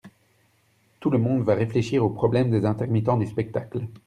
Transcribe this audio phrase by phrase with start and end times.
[0.99, 3.85] Tout le monde va réfléchir au problème des intermittents du spectacle.